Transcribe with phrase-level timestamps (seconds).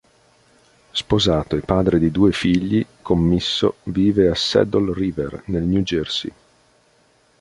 [0.89, 6.33] Sposato e padre di due figli, Commisso vive a Saddle River, nel New Jersey.